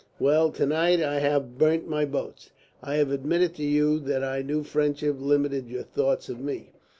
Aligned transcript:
Well, 0.17 0.49
to 0.53 0.65
night 0.65 0.99
I 0.99 1.19
have 1.19 1.59
burnt 1.59 1.87
my 1.87 2.05
boats. 2.05 2.49
I 2.81 2.95
have 2.95 3.11
admitted 3.11 3.53
to 3.57 3.63
you 3.63 3.99
that 3.99 4.23
I 4.23 4.41
knew 4.41 4.63
friendship 4.63 5.17
limited 5.19 5.67
your 5.69 5.83
thoughts 5.83 6.27
of 6.27 6.39
me. 6.39 6.71